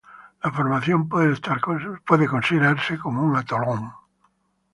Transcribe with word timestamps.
La 0.41 0.51
formación 0.51 1.07
puede 1.07 1.35
ser 1.35 1.59
considerada 2.03 2.81
como 3.03 3.21
un 3.21 3.35
atolón. 3.35 3.93